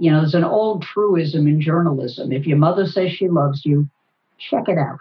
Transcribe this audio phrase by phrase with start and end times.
[0.00, 2.32] You know, there's an old truism in journalism.
[2.32, 3.88] If your mother says she loves you,
[4.38, 4.98] check it out.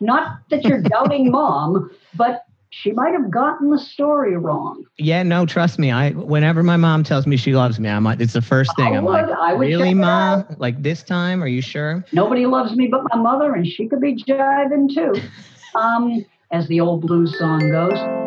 [0.00, 4.84] Not that you're doubting mom, but she might have gotten the story wrong.
[4.98, 5.92] Yeah, no, trust me.
[5.92, 8.94] I whenever my mom tells me she loves me, I'm like, it's the first thing.
[8.94, 10.46] I I'm would- like, really, mom?
[10.58, 11.42] Like this time?
[11.42, 12.04] Are you sure?
[12.12, 15.14] Nobody loves me but my mother, and she could be jiving too.
[15.74, 18.25] Um, as the old blues song goes.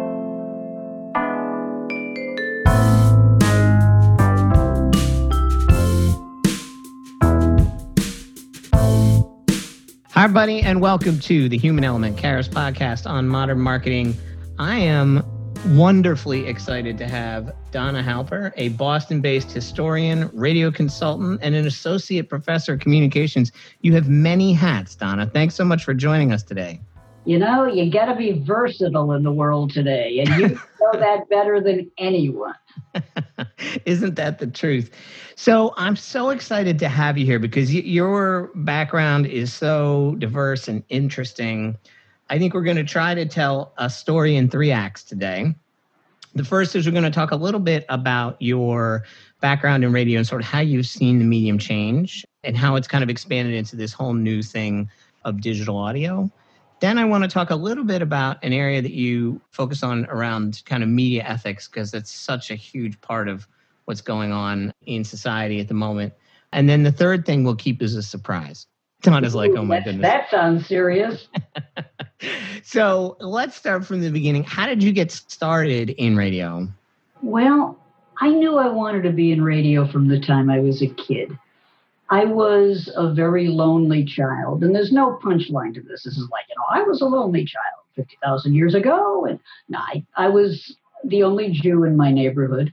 [10.19, 14.17] Hi, everybody, and welcome to the Human Element Caris podcast on modern marketing.
[14.57, 15.23] I am
[15.77, 22.27] wonderfully excited to have Donna Halper, a Boston based historian, radio consultant, and an associate
[22.27, 23.53] professor of communications.
[23.79, 25.25] You have many hats, Donna.
[25.25, 26.81] Thanks so much for joining us today.
[27.23, 30.47] You know, you got to be versatile in the world today, and you
[30.81, 32.55] know that better than anyone.
[33.85, 34.91] Isn't that the truth?
[35.35, 40.67] So I'm so excited to have you here because y- your background is so diverse
[40.67, 41.77] and interesting.
[42.29, 45.55] I think we're going to try to tell a story in three acts today.
[46.35, 49.03] The first is we're going to talk a little bit about your
[49.41, 52.87] background in radio and sort of how you've seen the medium change and how it's
[52.87, 54.89] kind of expanded into this whole new thing
[55.25, 56.29] of digital audio.
[56.81, 60.05] Then I want to talk a little bit about an area that you focus on
[60.05, 63.47] around kind of media ethics because it's such a huge part of
[63.89, 66.13] what's going on in society at the moment.
[66.53, 68.67] And then the third thing we'll keep as a surprise.
[69.01, 70.03] Donna's like, oh my That- goodness.
[70.03, 71.27] That sounds serious.
[72.63, 74.43] so let's start from the beginning.
[74.43, 76.67] How did you get started in radio?
[77.23, 77.79] Well,
[78.21, 81.35] I knew I wanted to be in radio from the time I was a kid.
[82.11, 86.03] I was a very lonely child, and there's no punchline to this.
[86.03, 89.79] This is like, you know, I was a lonely child 50,000 years ago, and no,
[89.79, 90.75] I, I was
[91.05, 92.71] the only Jew in my neighborhood.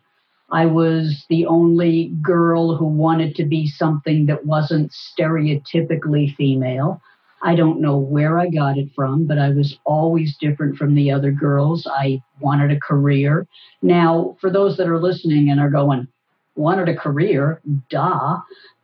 [0.51, 7.01] I was the only girl who wanted to be something that wasn't stereotypically female.
[7.43, 11.11] I don't know where I got it from, but I was always different from the
[11.11, 11.87] other girls.
[11.87, 13.47] I wanted a career.
[13.83, 16.09] Now, for those that are listening and are going,
[16.55, 18.39] wanted a career, duh.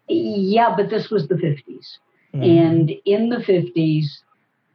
[0.08, 1.98] Yeah, but this was the 50s.
[2.34, 2.42] Mm-hmm.
[2.42, 4.04] And in the 50s,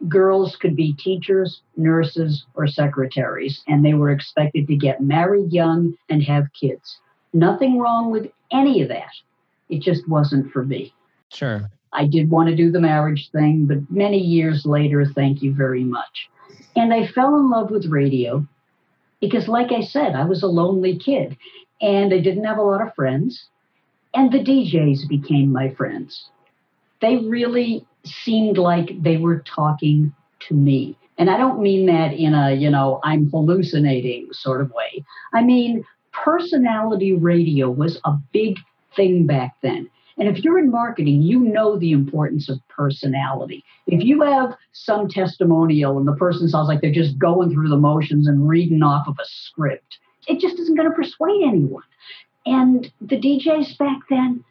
[0.08, 5.94] girls could be teachers, nurses, or secretaries, and they were expected to get married young
[6.09, 7.00] and have kids.
[7.34, 9.12] Nothing wrong with any of that.
[9.69, 10.94] It just wasn't for me.
[11.30, 11.69] Sure.
[11.94, 15.84] I did want to do the marriage thing, but many years later, thank you very
[15.84, 16.29] much.
[16.75, 18.46] And I fell in love with radio
[19.19, 21.35] because, like I said, I was a lonely kid
[21.81, 23.46] and I didn't have a lot of friends.
[24.14, 26.29] And the DJs became my friends.
[27.02, 30.13] They really seemed like they were talking
[30.47, 30.97] to me.
[31.18, 35.03] And I don't mean that in a, you know, I'm hallucinating sort of way.
[35.34, 38.58] I mean, personality radio was a big
[38.96, 39.90] thing back then.
[40.19, 43.64] And if you're in marketing, you know the importance of personality.
[43.85, 47.78] If you have some testimonial and the person sounds like they're just going through the
[47.78, 51.84] motions and reading off of a script, it just isn't going to persuade anyone.
[52.47, 54.44] And the DJs back then,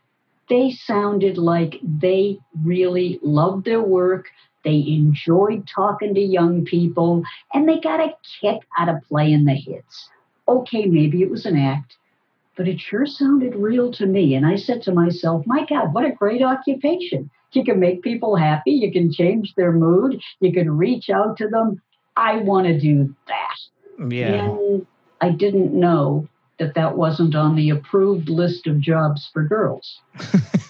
[0.49, 4.27] they sounded like they really loved their work.
[4.65, 9.55] They enjoyed talking to young people and they got a kick out of playing the
[9.55, 10.09] hits.
[10.49, 11.97] Okay, maybe it was an act,
[12.57, 14.35] but it sure sounded real to me.
[14.35, 17.31] And I said to myself, my God, what a great occupation.
[17.53, 21.49] You can make people happy, you can change their mood, you can reach out to
[21.49, 21.81] them.
[22.17, 24.11] I want to do that.
[24.11, 24.45] Yeah.
[24.45, 24.87] And
[25.21, 26.29] I didn't know
[26.59, 30.01] that that wasn't on the approved list of jobs for girls.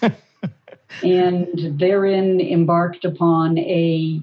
[1.03, 4.21] and therein embarked upon a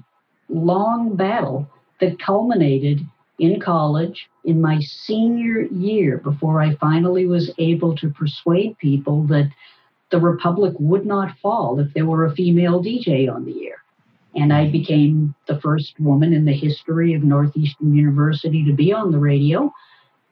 [0.49, 3.01] long battle that culminated
[3.39, 9.49] in college in my senior year before I finally was able to persuade people that
[10.11, 13.83] the Republic would not fall if there were a female DJ on the air.
[14.35, 19.11] And I became the first woman in the history of Northeastern University to be on
[19.11, 19.73] the radio.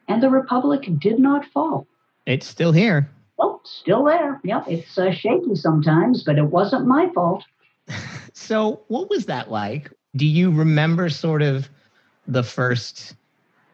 [0.08, 1.88] And the Republic did not fall.
[2.26, 3.10] It's still here.
[3.38, 4.40] Well, still there.
[4.44, 7.44] Yep, it's uh, shaky sometimes, but it wasn't my fault.
[8.36, 9.92] So, what was that like?
[10.16, 11.70] Do you remember sort of
[12.28, 13.14] the first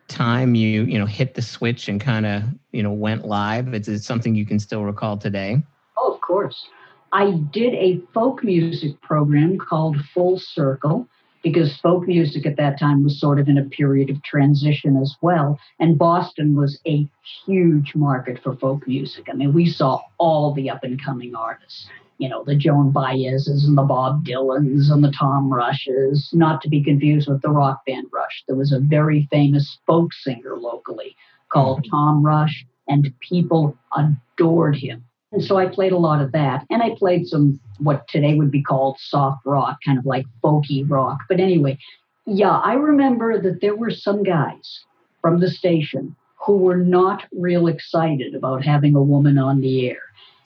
[0.10, 2.44] time you, you know, hit the switch and kind of,
[2.74, 3.74] you know, went live?
[3.74, 5.64] Is it something you can still recall today?
[5.98, 6.68] Oh, of course.
[7.14, 11.08] I did a folk music program called Full Circle
[11.44, 15.16] because folk music at that time was sort of in a period of transition as
[15.22, 15.60] well.
[15.80, 17.08] And Boston was a
[17.46, 19.28] huge market for folk music.
[19.30, 21.88] I mean, we saw all the up and coming artists,
[22.18, 26.70] you know, the Joan Baez's and the Bob Dylans and the Tom Rushes, not to
[26.70, 28.44] be confused with the rock band Rush.
[28.48, 31.16] There was a very famous folk singer locally
[31.50, 31.96] called mm-hmm.
[31.96, 35.06] Tom Rush, and people adored him.
[35.32, 36.66] And so I played a lot of that.
[36.70, 40.90] And I played some what today would be called soft rock, kind of like folky
[40.90, 41.20] rock.
[41.30, 41.78] But anyway,
[42.26, 44.84] yeah, I remember that there were some guys
[45.22, 46.16] from the station
[46.46, 50.02] who were not real excited about having a woman on the air.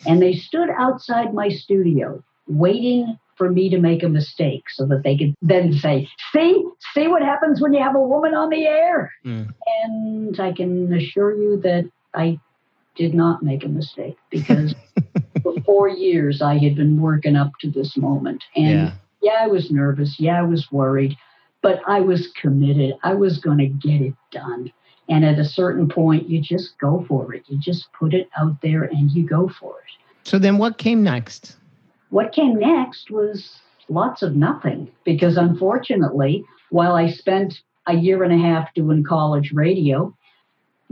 [0.06, 5.04] And they stood outside my studio waiting for me to make a mistake so that
[5.04, 8.66] they could then say, See, see what happens when you have a woman on the
[8.66, 9.12] air.
[9.26, 9.54] Mm.
[9.84, 12.40] And I can assure you that I
[12.96, 14.76] did not make a mistake because
[15.42, 18.44] for four years I had been working up to this moment.
[18.56, 18.94] And yeah.
[19.22, 20.20] yeah, I was nervous.
[20.20, 21.18] Yeah, I was worried,
[21.62, 22.96] but I was committed.
[23.04, 24.72] I was going to get it done.
[25.10, 27.44] And at a certain point, you just go for it.
[27.48, 30.28] You just put it out there and you go for it.
[30.28, 31.58] So then what came next?
[32.10, 33.60] What came next was
[33.90, 39.52] lots of nothing because unfortunately, while I spent a year and a half doing college
[39.54, 40.16] radio,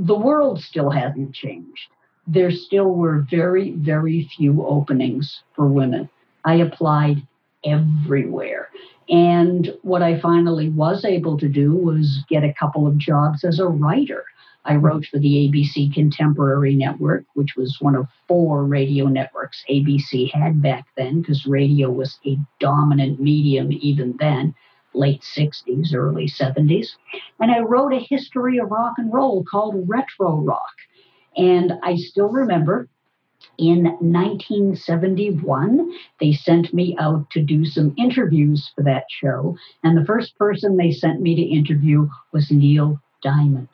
[0.01, 1.89] the world still hasn't changed.
[2.25, 6.09] There still were very, very few openings for women.
[6.43, 7.21] I applied
[7.63, 8.69] everywhere.
[9.09, 13.59] And what I finally was able to do was get a couple of jobs as
[13.59, 14.23] a writer.
[14.65, 20.31] I wrote for the ABC Contemporary Network, which was one of four radio networks ABC
[20.31, 24.55] had back then, because radio was a dominant medium even then,
[24.93, 26.95] late 60s, early 70s.
[27.39, 30.73] And I wrote a history of rock and roll called Retro Rock.
[31.37, 32.89] And I still remember
[33.57, 39.57] in 1971, they sent me out to do some interviews for that show.
[39.83, 43.69] And the first person they sent me to interview was Neil Diamond.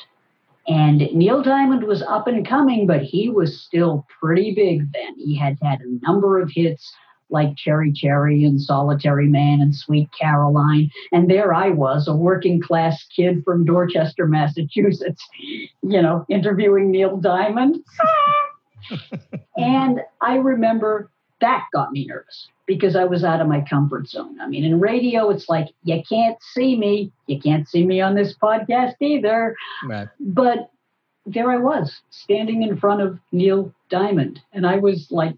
[0.67, 5.15] And Neil Diamond was up and coming, but he was still pretty big then.
[5.17, 6.93] He had had a number of hits
[7.29, 10.89] like Cherry Cherry and Solitary Man and Sweet Caroline.
[11.11, 17.17] And there I was, a working class kid from Dorchester, Massachusetts, you know, interviewing Neil
[17.17, 17.83] Diamond.
[19.57, 21.09] and I remember
[21.41, 24.39] that got me nervous because I was out of my comfort zone.
[24.41, 27.11] I mean, in radio, it's like, you can't see me.
[27.27, 29.55] You can't see me on this podcast either.
[29.87, 30.07] Right.
[30.19, 30.71] But
[31.25, 34.41] there I was, standing in front of Neil Diamond.
[34.53, 35.35] And I was like.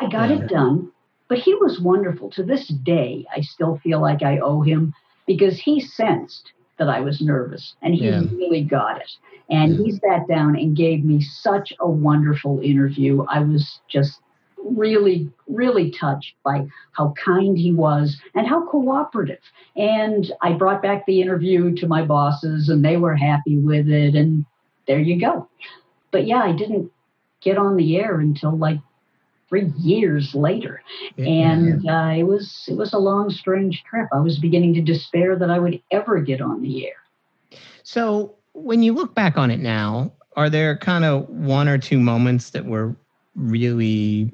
[0.00, 0.36] I got yeah.
[0.36, 0.92] it done.
[1.28, 2.30] But he was wonderful.
[2.30, 4.94] To this day, I still feel like I owe him
[5.26, 8.22] because he sensed that I was nervous and he yeah.
[8.32, 9.10] really got it.
[9.50, 9.84] And yeah.
[9.84, 13.24] he sat down and gave me such a wonderful interview.
[13.28, 14.20] I was just
[14.64, 19.40] really, really touched by how kind he was and how cooperative.
[19.76, 24.14] And I brought back the interview to my bosses and they were happy with it.
[24.14, 24.44] And
[24.86, 25.48] there you go.
[26.10, 26.90] But yeah, I didn't
[27.40, 28.78] get on the air until like
[29.48, 30.82] three years later.
[31.16, 34.08] And uh, it was it was a long, strange trip.
[34.12, 36.96] I was beginning to despair that I would ever get on the air.
[37.82, 41.98] So when you look back on it now, are there kind of one or two
[41.98, 42.94] moments that were
[43.34, 44.30] really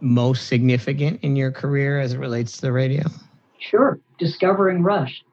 [0.00, 3.04] most significant in your career as it relates to the radio?
[3.58, 3.98] Sure.
[4.18, 5.24] Discovering Rush,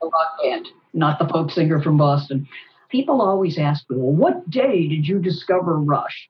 [0.00, 2.48] the rock band, not the folk singer from Boston.
[2.90, 6.29] People always ask me, well, what day did you discover Rush?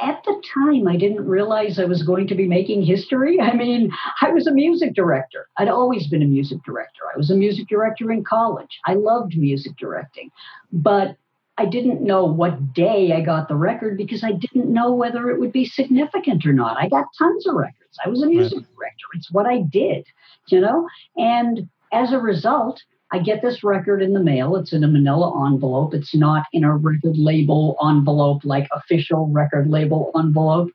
[0.00, 3.40] At the time, I didn't realize I was going to be making history.
[3.40, 5.48] I mean, I was a music director.
[5.56, 7.02] I'd always been a music director.
[7.14, 8.80] I was a music director in college.
[8.86, 10.30] I loved music directing.
[10.72, 11.16] But
[11.56, 15.38] I didn't know what day I got the record because I didn't know whether it
[15.38, 16.76] would be significant or not.
[16.76, 17.96] I got tons of records.
[18.04, 18.66] I was a music right.
[18.76, 19.06] director.
[19.14, 20.04] It's what I did,
[20.48, 20.88] you know?
[21.16, 22.82] And as a result,
[23.14, 24.56] I get this record in the mail.
[24.56, 25.94] It's in a manila envelope.
[25.94, 30.72] It's not in a record label envelope, like official record label envelope.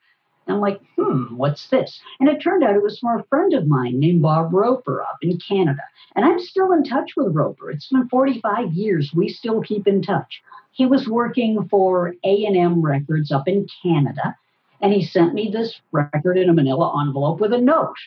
[0.47, 1.99] And I'm like, hmm, what's this?
[2.21, 5.17] And it turned out it was from a friend of mine named Bob Roper up
[5.21, 5.81] in Canada.
[6.15, 7.71] And I'm still in touch with Roper.
[7.71, 9.11] It's been 45 years.
[9.13, 10.41] We still keep in touch.
[10.71, 14.37] He was working for A&M Records up in Canada,
[14.79, 17.97] and he sent me this record in a manila envelope with a note.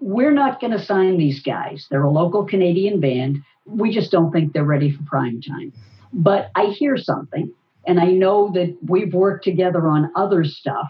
[0.00, 1.86] We're not going to sign these guys.
[1.90, 3.42] They're a local Canadian band.
[3.64, 5.72] We just don't think they're ready for prime time.
[6.12, 7.52] But I hear something,
[7.86, 10.88] and I know that we've worked together on other stuff.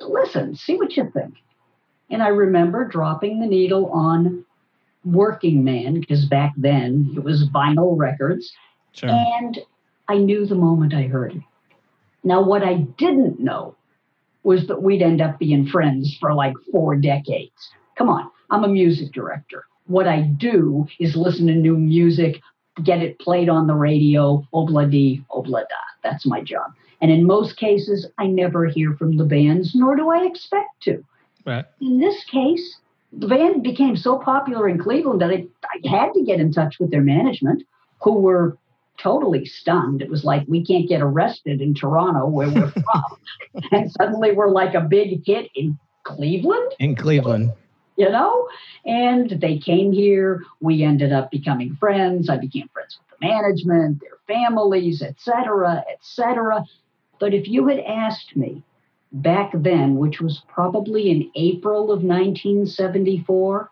[0.00, 1.34] Listen, see what you think.
[2.10, 4.44] And I remember dropping the needle on
[5.04, 8.52] Working Man, because back then it was vinyl records.
[8.92, 9.08] Sure.
[9.10, 9.58] And
[10.08, 11.42] I knew the moment I heard it.
[12.22, 13.76] Now, what I didn't know
[14.42, 17.70] was that we'd end up being friends for like four decades.
[17.96, 19.64] Come on, I'm a music director.
[19.86, 22.40] What I do is listen to new music,
[22.82, 25.76] get it played on the radio, obla di, obla da.
[26.02, 26.72] That's my job.
[27.00, 31.04] And in most cases, I never hear from the bands, nor do I expect to.
[31.44, 31.64] Right.
[31.80, 32.78] In this case,
[33.12, 36.76] the band became so popular in Cleveland that I, I had to get in touch
[36.80, 37.62] with their management,
[38.02, 38.56] who were
[38.98, 40.02] totally stunned.
[40.02, 43.62] It was like we can't get arrested in Toronto where we're from.
[43.72, 46.74] and suddenly we're like a big hit in Cleveland.
[46.78, 47.52] In Cleveland.
[47.96, 48.48] You know?
[48.84, 50.42] And they came here.
[50.60, 52.28] We ended up becoming friends.
[52.28, 56.64] I became friends with the management, their families, etc., etc.
[57.18, 58.62] But if you had asked me
[59.12, 63.70] back then, which was probably in April of 1974,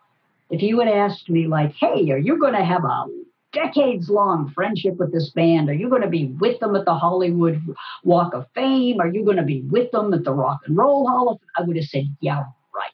[0.51, 3.07] if you had asked me, like, hey, are you going to have a
[3.53, 5.71] decades long friendship with this band?
[5.71, 7.63] Are you going to be with them at the Hollywood
[8.03, 9.01] Walk of Fame?
[9.01, 11.49] Are you going to be with them at the Rock and Roll Hall of Fame?
[11.57, 12.93] I would have said, yeah, right.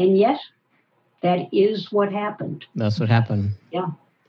[0.00, 0.40] And yet,
[1.22, 2.64] that is what happened.
[2.74, 3.50] That's what happened.
[3.70, 3.88] Yeah.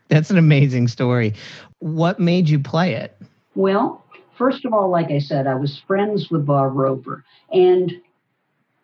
[0.09, 1.33] That's an amazing story.
[1.79, 3.17] What made you play it?
[3.55, 4.03] Well,
[4.37, 7.23] first of all, like I said, I was friends with Bob Roper,
[7.53, 7.93] and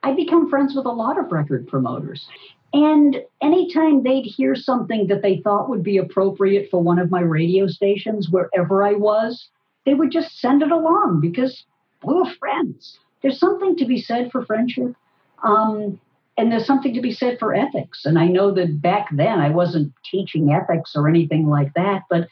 [0.03, 2.25] I become friends with a lot of record promoters.
[2.73, 7.19] And anytime they'd hear something that they thought would be appropriate for one of my
[7.19, 9.49] radio stations, wherever I was,
[9.85, 11.65] they would just send it along because
[12.05, 12.97] we were friends.
[13.21, 14.95] There's something to be said for friendship.
[15.43, 15.99] Um,
[16.37, 18.05] and there's something to be said for ethics.
[18.05, 22.27] And I know that back then I wasn't teaching ethics or anything like that, but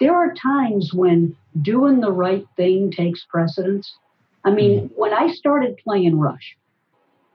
[0.00, 3.94] there are times when doing the right thing takes precedence.
[4.44, 4.94] I mean, mm-hmm.
[4.94, 6.56] when I started playing Rush,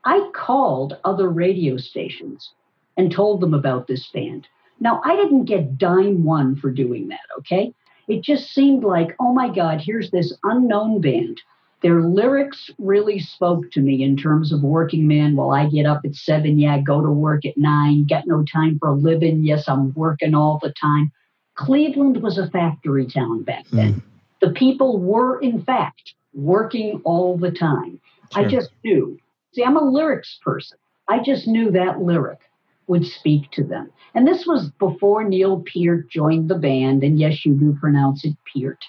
[0.03, 2.51] I called other radio stations
[2.97, 4.47] and told them about this band.
[4.79, 7.73] Now, I didn't get dime one for doing that, okay?
[8.07, 11.41] It just seemed like, oh my God, here's this unknown band.
[11.85, 15.35] Their lyrics really spoke to me in terms of working man.
[15.35, 18.79] Well, I get up at seven, yeah, go to work at nine, got no time
[18.79, 19.43] for a living.
[19.43, 21.11] Yes, I'm working all the time.
[21.53, 23.93] Cleveland was a factory town back then.
[23.93, 24.03] Mm.
[24.41, 28.01] The people were, in fact, working all the time.
[28.33, 28.45] Sure.
[28.45, 29.19] I just knew
[29.55, 30.77] See, I'm a lyrics person.
[31.07, 32.39] I just knew that lyric
[32.87, 33.89] would speak to them.
[34.13, 37.03] And this was before Neil Peart joined the band.
[37.03, 38.83] And yes, you do pronounce it Peart.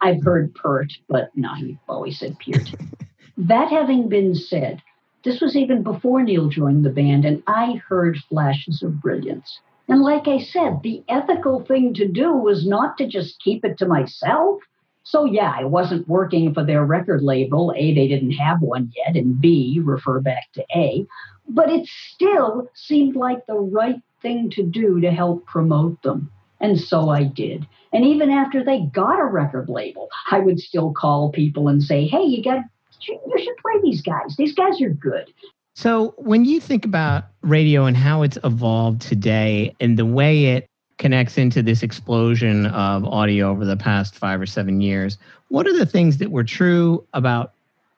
[0.00, 2.74] I've heard Pert, but no, you've always said Peart.
[3.38, 4.82] that having been said,
[5.24, 9.60] this was even before Neil joined the band, and I heard flashes of brilliance.
[9.88, 13.76] And like I said, the ethical thing to do was not to just keep it
[13.78, 14.60] to myself,
[15.02, 17.72] so, yeah, I wasn't working for their record label.
[17.76, 21.06] A, they didn't have one yet, and B, refer back to A.
[21.48, 26.30] But it still seemed like the right thing to do to help promote them.
[26.60, 27.66] And so I did.
[27.92, 32.06] And even after they got a record label, I would still call people and say,
[32.06, 32.60] hey, you got
[33.02, 34.36] you should play these guys.
[34.36, 35.32] These guys are good.
[35.74, 40.70] So, when you think about radio and how it's evolved today and the way it
[41.00, 45.16] connects into this explosion of audio over the past five or seven years.
[45.48, 47.54] What are the things that were true about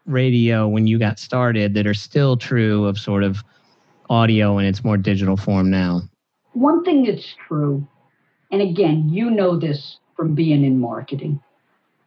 [0.07, 3.43] radio when you got started that are still true of sort of
[4.09, 6.03] audio in its more digital form now?
[6.53, 7.87] One thing that's true,
[8.53, 11.41] and again, you know this from being in marketing,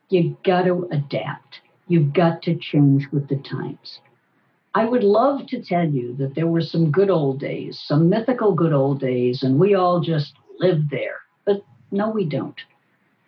[0.10, 1.60] you've got to adapt.
[1.88, 4.00] You've got to change with the times.
[4.75, 8.54] I would love to tell you that there were some good old days, some mythical
[8.54, 11.22] good old days, and we all just lived there.
[11.46, 12.60] But no, we don't.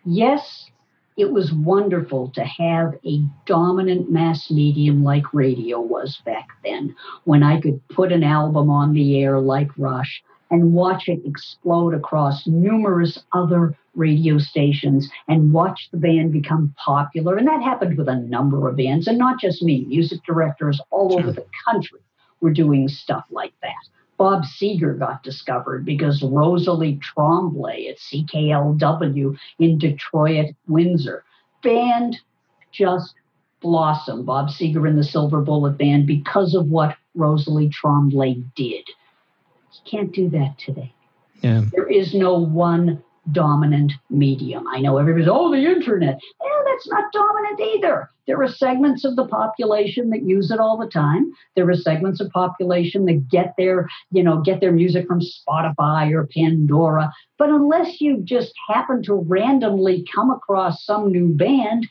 [0.04, 0.70] Yes,
[1.16, 6.94] it was wonderful to have a dominant mass medium like radio was back then,
[7.24, 11.94] when I could put an album on the air like Rush and watch it explode
[11.94, 17.36] across numerous other radio stations and watch the band become popular.
[17.36, 21.18] And that happened with a number of bands, and not just me, music directors all
[21.18, 22.00] over the country
[22.40, 23.74] were doing stuff like that.
[24.16, 31.24] Bob Seger got discovered because Rosalie Trombley at CKLW in Detroit, Windsor.
[31.62, 32.18] Band
[32.72, 33.14] just
[33.60, 34.26] blossomed.
[34.26, 38.84] Bob Seger and the Silver Bullet Band because of what Rosalie Trombley did.
[39.88, 40.92] Can't do that today.
[41.42, 41.62] Yeah.
[41.72, 43.02] There is no one
[43.32, 44.66] dominant medium.
[44.68, 46.18] I know everybody's, oh, the internet.
[46.40, 48.10] Well, that's not dominant either.
[48.26, 51.32] There are segments of the population that use it all the time.
[51.56, 56.12] There are segments of population that get their, you know, get their music from Spotify
[56.12, 57.12] or Pandora.
[57.38, 61.86] But unless you just happen to randomly come across some new band,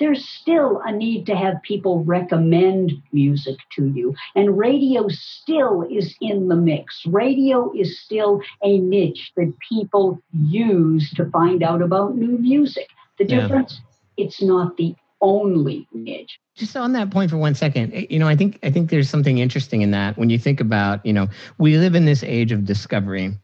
[0.00, 4.14] there's still a need to have people recommend music to you.
[4.34, 7.06] And radio still is in the mix.
[7.06, 12.88] Radio is still a niche that people use to find out about new music.
[13.18, 13.80] The difference,
[14.16, 14.24] yeah.
[14.24, 16.38] it's not the only niche.
[16.56, 19.10] Just on that point for one second, eh, you know, I think I think there's
[19.10, 21.28] something interesting in that when you think about, you know,
[21.58, 23.34] we live in this age of discovery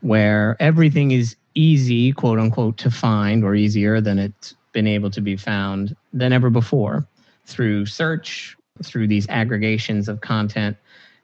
[0.00, 5.20] where everything is easy, quote unquote, to find or easier than it's been able to
[5.20, 7.04] be found than ever before
[7.46, 10.76] through search, through these aggregations of content.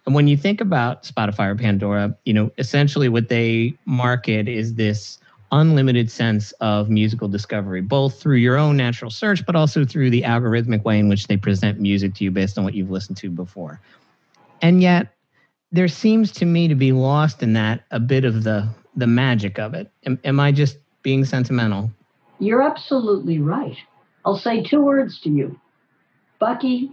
[0.06, 4.75] And when you think about Spotify or Pandora, you know, essentially what they market is
[4.75, 5.18] this
[5.52, 10.23] unlimited sense of musical discovery, both through your own natural search, but also through the
[10.23, 13.30] algorithmic way in which they present music to you based on what you've listened to
[13.30, 13.80] before.
[14.62, 15.14] And yet,
[15.70, 19.61] there seems to me to be lost in that a bit of the the magic
[19.61, 19.92] of it.
[20.06, 21.92] Am, am I just being sentimental?
[22.44, 23.76] You're absolutely right.
[24.26, 25.58] I'll say two words to you
[26.38, 26.92] Bucky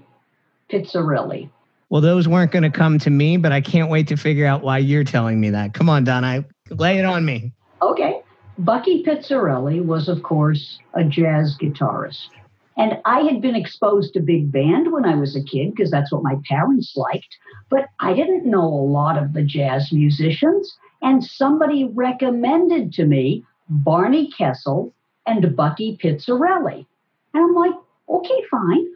[0.71, 1.49] Pizzarelli.
[1.89, 4.61] Well, those weren't going to come to me, but I can't wait to figure out
[4.61, 5.73] why you're telling me that.
[5.73, 7.51] Come on, Don, I lay it on me.
[7.81, 8.21] Okay.
[8.59, 12.29] Bucky Pizzarelli was, of course, a jazz guitarist.
[12.77, 16.13] And I had been exposed to big band when I was a kid because that's
[16.13, 17.37] what my parents liked,
[17.69, 20.77] but I didn't know a lot of the jazz musicians.
[21.01, 24.93] And somebody recommended to me Barney Kessel
[25.25, 26.85] and Bucky Pizzarelli.
[27.33, 27.75] And I'm like,
[28.09, 28.87] okay, fine.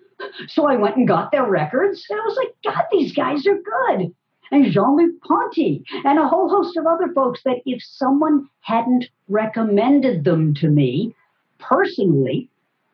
[0.47, 3.55] So I went and got their records, and I was like, God, these guys are
[3.55, 4.13] good.
[4.51, 9.09] And Jean Luc Ponty, and a whole host of other folks that if someone hadn't
[9.27, 11.15] recommended them to me
[11.59, 12.49] personally,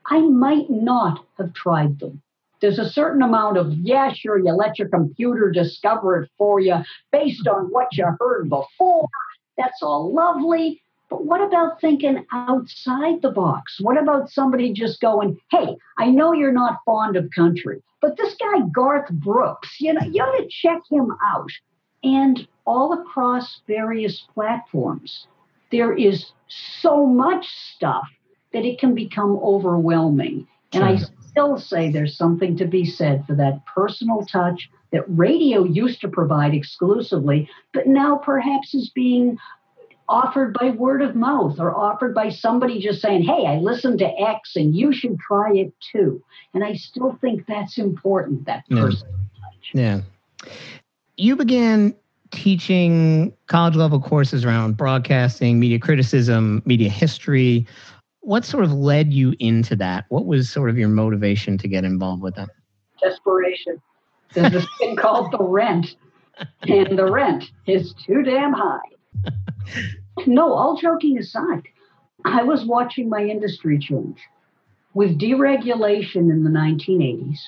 [0.06, 2.22] I might not have tried them.
[2.62, 6.76] There's a certain amount of, yeah, sure, you let your computer discover it for you
[7.12, 9.08] based on what you heard before.
[9.58, 10.82] That's all lovely.
[11.12, 13.82] But what about thinking outside the box?
[13.82, 18.34] What about somebody just going, hey, I know you're not fond of country, but this
[18.36, 21.52] guy, Garth Brooks, you know, you ought to check him out.
[22.02, 25.28] And all across various platforms,
[25.70, 28.08] there is so much stuff
[28.54, 30.48] that it can become overwhelming.
[30.72, 35.66] And I still say there's something to be said for that personal touch that radio
[35.66, 39.38] used to provide exclusively, but now perhaps is being
[40.12, 44.08] offered by word of mouth or offered by somebody just saying, Hey, I listened to
[44.08, 46.24] X and you should try it too.
[46.54, 49.14] And I still think that's important, that personal
[49.74, 50.02] yeah.
[50.44, 50.52] Yeah.
[51.18, 51.96] You began
[52.32, 57.68] teaching college level courses around broadcasting, media criticism, media history
[58.22, 60.06] what sort of led you into that?
[60.10, 62.50] What was sort of your motivation to get involved with that?
[63.02, 63.82] Desperation.
[64.34, 65.96] There's this thing called the rent,
[66.62, 68.80] and the rent is too damn high.
[70.28, 71.64] no, all joking aside,
[72.26, 74.20] I was watching my industry change
[74.94, 77.40] with deregulation in the 1980s,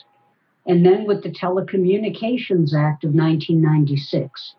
[0.65, 4.55] and then with the Telecommunications Act of 1996.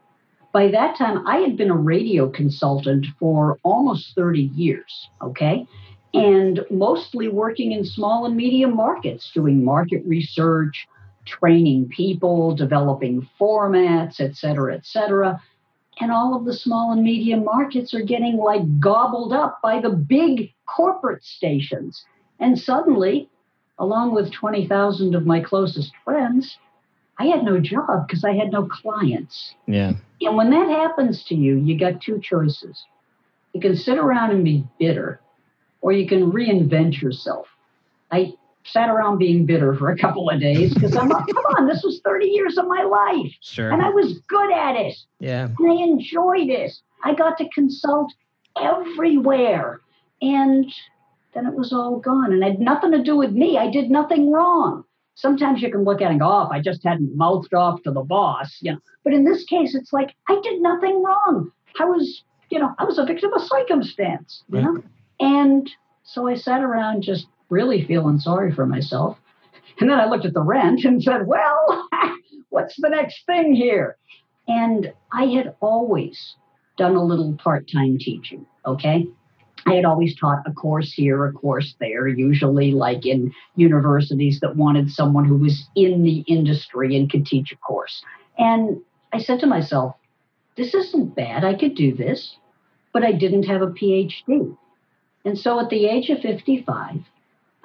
[0.52, 5.66] By that time, I had been a radio consultant for almost 30 years, okay?
[6.14, 10.86] and mostly working in small and medium markets, doing market research,
[11.26, 15.42] training people, developing formats, et cetera, et cetera.
[16.00, 19.90] And all of the small and medium markets are getting like gobbled up by the
[19.90, 22.04] big corporate stations.
[22.40, 23.28] And suddenly,
[23.78, 26.58] along with 20,000 of my closest friends,
[27.18, 29.54] I had no job because I had no clients.
[29.66, 29.92] Yeah.
[30.20, 32.84] And when that happens to you, you got two choices.
[33.52, 35.20] You can sit around and be bitter
[35.80, 37.46] or you can reinvent yourself.
[38.10, 41.68] I sat around being bitter for a couple of days because I'm like, come on,
[41.68, 43.32] this was 30 years of my life.
[43.42, 43.70] Sure.
[43.70, 44.96] And I was good at it.
[45.20, 45.48] Yeah.
[45.58, 46.72] And I enjoyed it.
[47.04, 48.12] I got to consult
[48.60, 49.80] everywhere.
[50.22, 50.72] And
[51.34, 52.32] then it was all gone.
[52.32, 53.58] And it had nothing to do with me.
[53.58, 54.84] I did nothing wrong.
[55.16, 57.90] Sometimes you can look at it and go, oh, I just hadn't mouthed off to
[57.90, 58.78] the boss, you know.
[59.04, 61.52] But in this case, it's like I did nothing wrong.
[61.78, 64.64] I was, you know, I was a victim of circumstance, you right.
[64.64, 64.82] know.
[65.20, 65.70] And
[66.02, 69.16] so I sat around just really feeling sorry for myself.
[69.80, 71.88] And then I looked at the rent and said, well,
[72.50, 73.96] what's the next thing here?
[74.48, 76.34] And I had always
[76.76, 79.06] done a little part time teaching, okay?
[79.66, 84.56] I had always taught a course here, a course there, usually like in universities that
[84.56, 88.02] wanted someone who was in the industry and could teach a course.
[88.36, 88.80] And
[89.12, 89.94] I said to myself,
[90.56, 91.44] this isn't bad.
[91.44, 92.36] I could do this,
[92.92, 94.56] but I didn't have a PhD.
[95.24, 97.00] And so at the age of 55,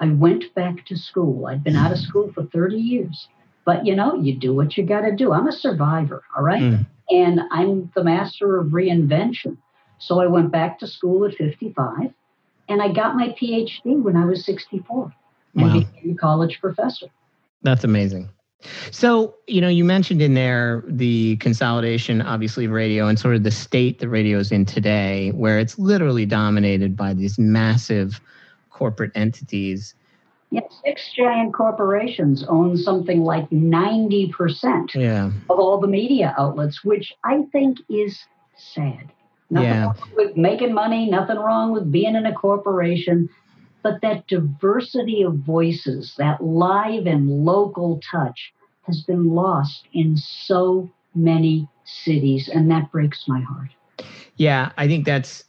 [0.00, 1.46] I went back to school.
[1.46, 3.28] I'd been out of school for 30 years.
[3.64, 5.32] But you know, you do what you got to do.
[5.32, 6.62] I'm a survivor, all right?
[6.62, 6.86] Mm.
[7.10, 9.58] And I'm the master of reinvention.
[9.98, 12.12] So I went back to school at 55
[12.68, 15.12] and I got my PhD when I was 64
[15.56, 15.72] and wow.
[15.72, 17.06] became a college professor.
[17.62, 18.30] That's amazing.
[18.90, 23.42] So, you know, you mentioned in there the consolidation, obviously, of radio and sort of
[23.42, 28.20] the state that radio is in today, where it's literally dominated by these massive
[28.80, 29.94] corporate entities.
[30.50, 35.30] Yes, six giant corporations own something like 90% yeah.
[35.50, 38.18] of all the media outlets, which I think is
[38.56, 39.12] sad.
[39.50, 39.84] Nothing yeah.
[39.84, 43.28] wrong with making money, nothing wrong with being in a corporation
[43.82, 50.90] but that diversity of voices, that live and local touch, has been lost in so
[51.14, 53.70] many cities, and that breaks my heart.
[54.36, 55.44] Yeah, I think that's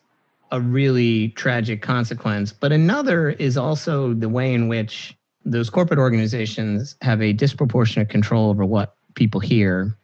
[0.51, 2.51] a really tragic consequence.
[2.51, 8.49] But another is also the way in which those corporate organizations have a disproportionate control
[8.49, 9.95] over what people hear.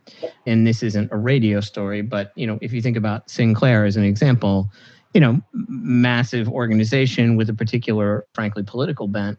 [0.46, 3.98] And this isn't a radio story, but you know, if you think about Sinclair as
[3.98, 4.72] an example,
[5.14, 9.38] you know, massive organization with a particular, frankly, political bent.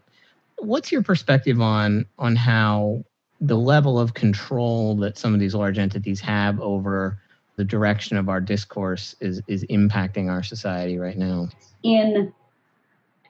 [0.57, 3.03] What's your perspective on on how
[3.39, 7.21] the level of control that some of these large entities have over
[7.59, 11.49] the direction of our discourse is is impacting our society right now?
[11.83, 12.31] In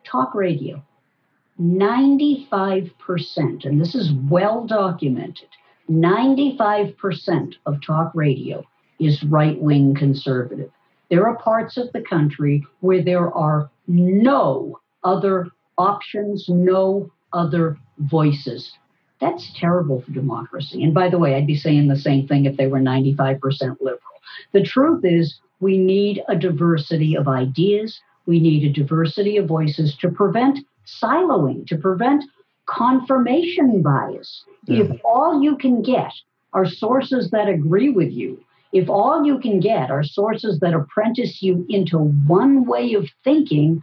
[0.03, 0.83] talk radio,
[1.59, 5.47] 95%, and this is well documented,
[5.89, 8.63] 95% of talk radio
[8.99, 10.69] is right wing conservative.
[11.09, 15.47] There are parts of the country where there are no other
[15.79, 18.73] options, no other voices.
[19.19, 20.83] That's terrible for democracy.
[20.83, 23.39] And by the way, I'd be saying the same thing if they were 95%
[23.81, 24.08] liberal.
[24.53, 29.95] The truth is, we need a diversity of ideas, we need a diversity of voices
[29.97, 32.23] to prevent siloing, to prevent
[32.65, 34.43] confirmation bias.
[34.67, 34.79] Mm.
[34.79, 36.13] If all you can get
[36.53, 41.41] are sources that agree with you, if all you can get are sources that apprentice
[41.41, 43.81] you into one way of thinking,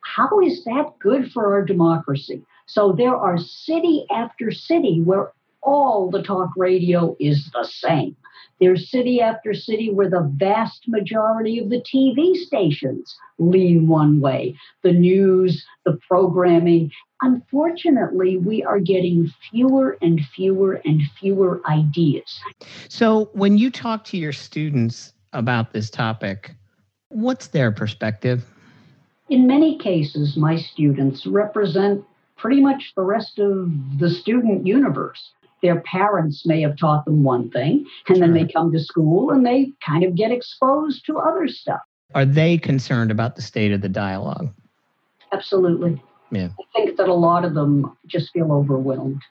[0.00, 2.42] how is that good for our democracy?
[2.66, 5.32] So there are city after city where
[5.64, 8.16] all the talk radio is the same.
[8.60, 14.56] There's city after city where the vast majority of the TV stations lean one way.
[14.82, 16.92] The news, the programming.
[17.20, 22.40] Unfortunately, we are getting fewer and fewer and fewer ideas.
[22.88, 26.54] So, when you talk to your students about this topic,
[27.08, 28.44] what's their perspective?
[29.30, 32.04] In many cases, my students represent
[32.36, 35.32] pretty much the rest of the student universe
[35.64, 39.46] their parents may have taught them one thing, and then they come to school and
[39.46, 41.80] they kind of get exposed to other stuff.
[42.14, 44.50] Are they concerned about the state of the dialogue?
[45.32, 46.00] Absolutely.
[46.30, 46.48] Yeah.
[46.60, 49.22] I think that a lot of them just feel overwhelmed.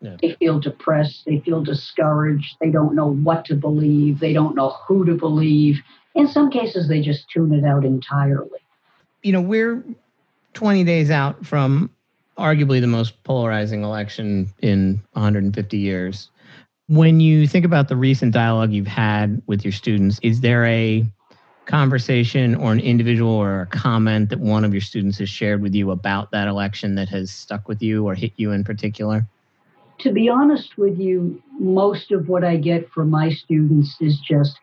[0.00, 0.16] Yeah.
[0.22, 1.24] They feel depressed.
[1.26, 2.56] They feel discouraged.
[2.62, 4.20] They don't know what to believe.
[4.20, 5.80] They don't know who to believe.
[6.14, 8.60] In some cases, they just tune it out entirely.
[9.22, 9.84] You know, we're
[10.54, 11.90] 20 days out from
[12.38, 16.30] arguably the most polarizing election in 150 years.
[16.88, 21.06] When you think about the recent dialogue you've had with your students, is there a
[21.66, 25.74] conversation or an individual or a comment that one of your students has shared with
[25.74, 29.26] you about that election that has stuck with you or hit you in particular?
[30.00, 34.58] To be honest with you, most of what I get from my students is just,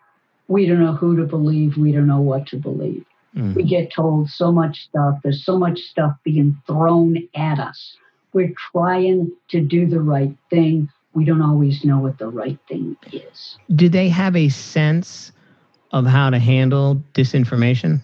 [0.47, 3.05] we don't know who to believe, we don't know what to believe.
[3.35, 3.55] Mm.
[3.55, 5.19] We get told so much stuff.
[5.23, 7.95] There's so much stuff being thrown at us.
[8.33, 10.89] We're trying to do the right thing.
[11.13, 13.57] We don't always know what the right thing is.
[13.75, 15.31] Do they have a sense
[15.91, 18.01] of how to handle disinformation?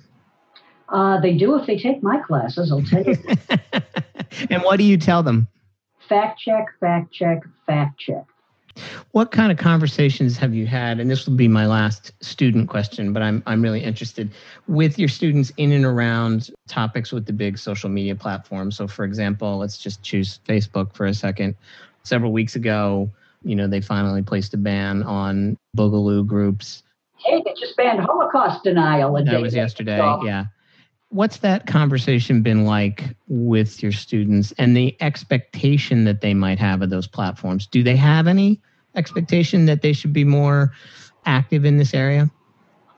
[0.90, 3.16] Uh, they do if they take my classes, I'll tell you.
[4.50, 5.48] and what do you tell them?
[6.08, 8.26] Fact check, fact check, fact check.
[9.12, 11.00] What kind of conversations have you had?
[11.00, 14.32] And this will be my last student question, but I'm I'm really interested
[14.68, 18.78] with your students in and around topics with the big social media platforms.
[18.78, 21.56] So, for example, let's just choose Facebook for a second.
[22.04, 23.10] Several weeks ago,
[23.44, 26.84] you know, they finally placed a ban on Boogaloo groups.
[27.18, 29.14] Hey, they just banned Holocaust denial.
[29.14, 29.98] that was yesterday.
[30.24, 30.46] Yeah.
[31.10, 36.82] What's that conversation been like with your students and the expectation that they might have
[36.82, 37.66] of those platforms?
[37.66, 38.62] Do they have any
[38.98, 40.72] expectation that they should be more
[41.26, 42.30] active in this area?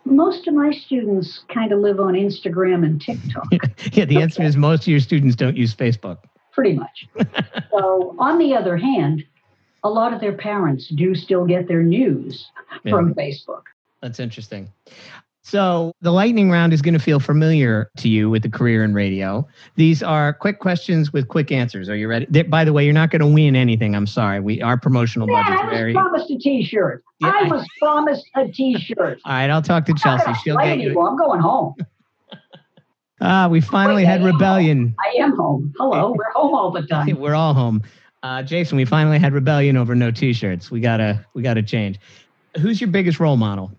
[0.05, 3.47] Most of my students kind of live on Instagram and TikTok.
[3.91, 6.17] yeah, the answer is most of your students don't use Facebook.
[6.51, 7.07] Pretty much.
[7.71, 9.23] so, on the other hand,
[9.83, 12.49] a lot of their parents do still get their news
[12.83, 12.91] yeah.
[12.91, 13.63] from Facebook.
[14.01, 14.69] That's interesting.
[15.49, 18.93] So the lightning round is going to feel familiar to you with the career in
[18.93, 19.47] radio.
[19.77, 21.89] These are quick questions with quick answers.
[21.89, 22.27] Are you ready?
[22.29, 23.95] They, by the way, you're not going to win anything.
[23.95, 24.39] I'm sorry.
[24.41, 25.59] We our promotional Man, budget.
[25.59, 25.93] I was very...
[25.93, 27.03] promised a T-shirt.
[27.19, 29.21] Yeah, I was promised a T-shirt.
[29.25, 30.31] All right, I'll talk to Chelsea.
[30.43, 30.89] She'll get you.
[31.01, 31.75] I'm going home.
[33.21, 34.77] Ah, we finally Wait, had rebellion.
[34.77, 34.95] Home.
[34.97, 35.73] I am home.
[35.77, 37.19] Hello, we're home all the time.
[37.19, 37.83] we're all home.
[38.23, 40.71] Uh, Jason, we finally had rebellion over no T-shirts.
[40.71, 41.99] We gotta we gotta change.
[42.61, 43.73] Who's your biggest role model?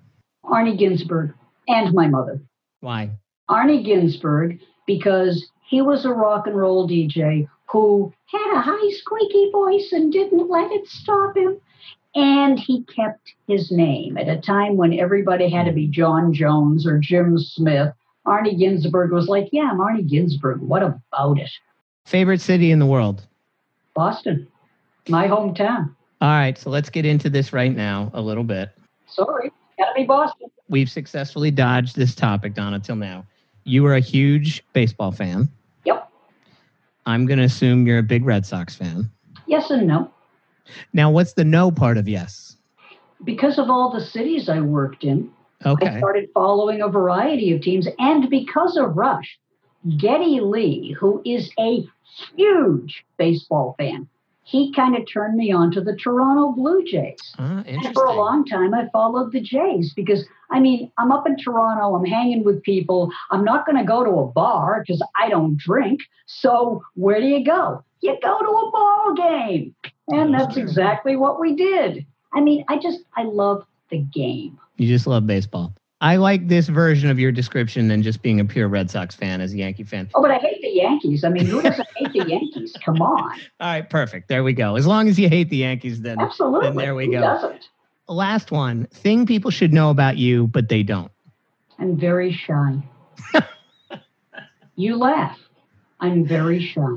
[0.44, 1.32] Arnie Ginsburg
[1.68, 2.40] and my mother.
[2.80, 3.10] Why?
[3.48, 9.50] Arnie Ginsburg, because he was a rock and roll DJ who had a high, squeaky
[9.52, 11.60] voice and didn't let it stop him.
[12.14, 16.86] And he kept his name at a time when everybody had to be John Jones
[16.86, 17.92] or Jim Smith.
[18.26, 20.60] Arnie Ginsburg was like, Yeah, I'm Arnie Ginsburg.
[20.60, 21.50] What about it?
[22.04, 23.26] Favorite city in the world?
[23.94, 24.48] Boston,
[25.08, 25.94] my hometown.
[26.20, 28.70] All right, so let's get into this right now a little bit.
[29.06, 33.26] Sorry, gotta be Boston we've successfully dodged this topic, Donna, till now.
[33.64, 35.48] You are a huge baseball fan.
[35.84, 36.10] Yep.
[37.04, 39.10] I'm going to assume you're a big Red Sox fan.
[39.46, 40.10] Yes and no.
[40.92, 42.56] Now, what's the no part of yes?
[43.24, 45.30] Because of all the cities I worked in,
[45.66, 45.88] Okay.
[45.88, 47.86] I started following a variety of teams.
[47.98, 49.38] And because of Rush,
[49.98, 51.86] Geddy Lee, who is a
[52.34, 54.08] huge baseball fan,
[54.42, 57.20] he kind of turned me on to the Toronto Blue Jays.
[57.38, 61.26] Ah, And for a long time, I followed the Jays because, I mean, I'm up
[61.26, 63.10] in Toronto, I'm hanging with people.
[63.30, 66.00] I'm not going to go to a bar because I don't drink.
[66.26, 67.84] So where do you go?
[68.00, 69.74] You go to a ball game.
[70.08, 72.04] And That's that's exactly what we did.
[72.32, 74.58] I mean, I just, I love the game.
[74.78, 75.74] You just love baseball.
[76.02, 79.40] I like this version of your description than just being a pure Red Sox fan
[79.42, 80.08] as a Yankee fan.
[80.14, 81.24] Oh, but I hate the Yankees.
[81.24, 82.74] I mean, who doesn't hate the Yankees?
[82.82, 83.32] Come on.
[83.60, 84.28] All right, perfect.
[84.28, 84.76] There we go.
[84.76, 86.68] As long as you hate the Yankees, then Absolutely.
[86.68, 87.20] And there we Who go.
[87.20, 87.68] doesn't?
[88.08, 91.12] last one thing people should know about you, but they don't.
[91.78, 92.82] I'm very shy.
[94.76, 95.38] you laugh.
[96.00, 96.96] I'm very shy.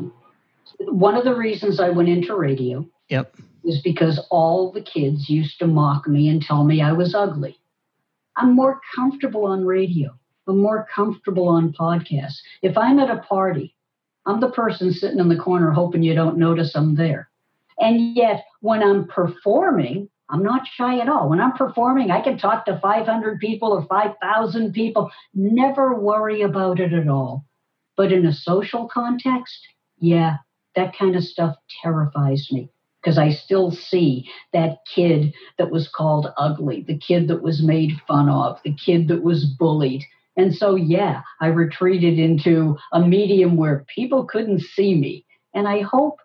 [0.79, 3.35] One of the reasons I went into radio Yep.
[3.63, 7.59] was because all the kids used to mock me and tell me I was ugly.
[8.35, 10.17] I'm more comfortable on radio.
[10.47, 12.39] I'm more comfortable on podcasts.
[12.61, 13.75] If I'm at a party,
[14.25, 17.29] I'm the person sitting in the corner hoping you don't notice I'm there.
[17.79, 21.29] And yet, when I'm performing, I'm not shy at all.
[21.29, 26.79] When I'm performing, I can talk to 500 people or 5,000 people, never worry about
[26.79, 27.45] it at all.
[27.95, 29.67] But in a social context,
[29.99, 30.37] yeah,
[30.75, 32.72] that kind of stuff terrifies me
[33.03, 37.99] because I still see that kid that was called ugly, the kid that was made
[38.07, 40.03] fun of, the kid that was bullied.
[40.37, 45.25] And so, yeah, I retreated into a medium where people couldn't see me.
[45.53, 46.19] And I hope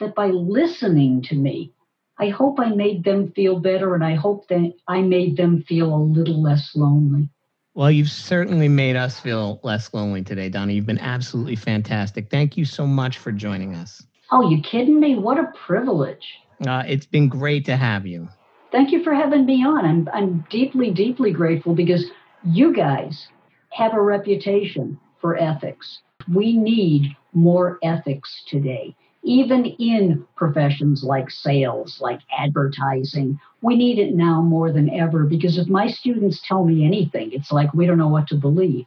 [0.00, 1.72] that by listening to me,
[2.18, 5.94] I hope I made them feel better and I hope that I made them feel
[5.94, 7.30] a little less lonely.
[7.74, 10.72] Well, you've certainly made us feel less lonely today, Donna.
[10.72, 12.30] You've been absolutely fantastic.
[12.30, 14.06] Thank you so much for joining us.
[14.30, 15.16] Oh, you kidding me?
[15.16, 16.26] What a privilege.
[16.66, 18.28] Uh, it's been great to have you.
[18.72, 19.84] Thank you for having me on.
[19.84, 22.06] I'm, I'm deeply, deeply grateful because
[22.44, 23.28] you guys
[23.70, 26.00] have a reputation for ethics.
[26.32, 28.96] We need more ethics today.
[29.22, 35.56] Even in professions like sales, like advertising, we need it now more than ever because
[35.56, 38.84] if my students tell me anything, it's like we don't know what to believe.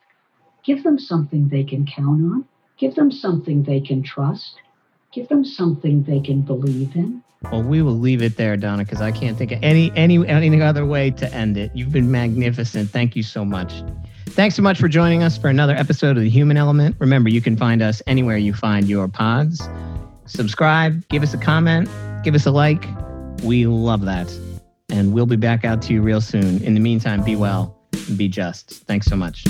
[0.64, 2.46] Give them something they can count on,
[2.78, 4.58] give them something they can trust,
[5.18, 7.24] give them something they can believe in.
[7.52, 10.62] Well, we will leave it there, Donna, because I can't think of any any any
[10.62, 11.72] other way to end it.
[11.74, 12.92] You've been magnificent.
[12.92, 13.74] Thank you so much.
[14.28, 16.96] Thanks so much for joining us for another episode of The Human Element.
[17.00, 19.68] Remember, you can find us anywhere you find your pods.
[20.26, 21.90] Subscribe, give us a comment,
[22.24, 22.86] give us a like.
[23.42, 24.32] We love that.
[24.90, 26.62] And we'll be back out to you real soon.
[26.62, 27.76] In the meantime, be well
[28.08, 28.86] and be just.
[28.86, 29.44] Thanks so much.